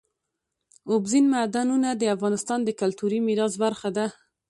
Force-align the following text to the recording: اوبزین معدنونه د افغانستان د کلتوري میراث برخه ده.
اوبزین 0.91 1.25
معدنونه 1.33 1.89
د 1.95 2.03
افغانستان 2.15 2.59
د 2.63 2.69
کلتوري 2.81 3.19
میراث 3.27 3.53
برخه 3.63 3.89
ده. 3.97 4.05